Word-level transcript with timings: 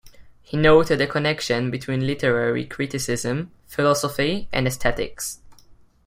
He 0.41 0.57
noted 0.57 0.97
the 0.99 1.05
connection 1.05 1.69
between 1.69 2.07
literary 2.07 2.65
criticism, 2.65 3.51
philosophy 3.67 4.49
and 4.51 4.65
aesthetics. 4.65 5.41